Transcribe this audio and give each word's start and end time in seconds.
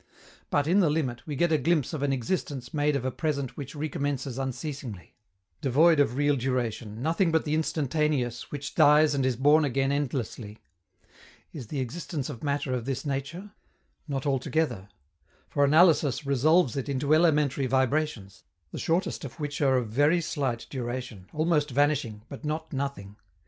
But, 0.49 0.65
in 0.65 0.79
the 0.79 0.89
limit, 0.89 1.27
we 1.27 1.35
get 1.35 1.51
a 1.51 1.59
glimpse 1.59 1.93
of 1.93 2.01
an 2.01 2.11
existence 2.11 2.73
made 2.73 2.95
of 2.95 3.05
a 3.05 3.11
present 3.11 3.55
which 3.55 3.75
recommences 3.75 4.39
unceasingly 4.39 5.13
devoid 5.61 5.99
of 5.99 6.15
real 6.15 6.35
duration, 6.35 7.03
nothing 7.03 7.31
but 7.31 7.45
the 7.45 7.53
instantaneous 7.53 8.49
which 8.51 8.73
dies 8.73 9.13
and 9.13 9.23
is 9.27 9.35
born 9.35 9.63
again 9.63 9.91
endlessly. 9.91 10.57
Is 11.53 11.67
the 11.67 11.81
existence 11.81 12.31
of 12.31 12.41
matter 12.43 12.73
of 12.73 12.85
this 12.85 13.05
nature? 13.05 13.51
Not 14.07 14.25
altogether, 14.25 14.89
for 15.47 15.63
analysis 15.63 16.25
resolves 16.25 16.75
it 16.75 16.89
into 16.89 17.13
elementary 17.13 17.67
vibrations, 17.67 18.43
the 18.71 18.79
shortest 18.79 19.23
of 19.23 19.39
which 19.39 19.61
are 19.61 19.77
of 19.77 19.89
very 19.89 20.19
slight 20.19 20.65
duration, 20.71 21.27
almost 21.31 21.69
vanishing, 21.69 22.23
but 22.27 22.43
not 22.43 22.73
nothing. 22.73 23.17